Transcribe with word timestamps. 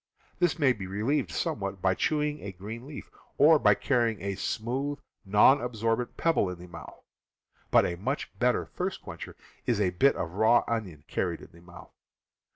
This 0.39 0.57
may 0.57 0.73
be 0.73 0.87
relieved 0.87 1.29
somewhat 1.29 1.79
by 1.79 1.93
chewing 1.93 2.41
a 2.41 2.51
green 2.51 2.87
leaf, 2.87 3.11
or 3.37 3.59
by 3.59 3.75
carrying 3.75 4.19
a 4.19 4.33
smooth, 4.33 4.97
non 5.25 5.61
absorbent 5.61 6.17
pebble 6.17 6.49
in 6.49 6.57
the 6.57 6.65
mouth; 6.65 7.03
but 7.69 7.85
a 7.85 7.97
much 7.97 8.31
better 8.39 8.65
thirst 8.65 9.03
quencher 9.03 9.35
is 9.67 9.79
a 9.79 9.91
bit 9.91 10.15
of 10.15 10.31
raw 10.33 10.63
onion 10.67 11.03
carried 11.07 11.41
in 11.41 11.51
the 11.51 11.61
mouth. 11.61 11.93